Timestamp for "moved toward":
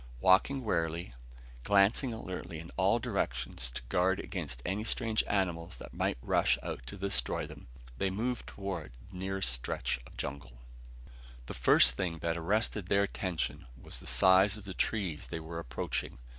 8.09-8.93